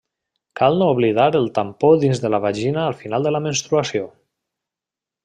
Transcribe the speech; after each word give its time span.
Cal 0.59 0.77
no 0.81 0.85
oblidar 0.93 1.27
el 1.39 1.45
tampó 1.57 1.91
dins 2.05 2.21
de 2.23 2.31
la 2.37 2.39
vagina 2.45 2.81
al 2.85 2.97
final 3.03 3.29
de 3.29 3.35
la 3.37 3.43
menstruació. 3.49 4.09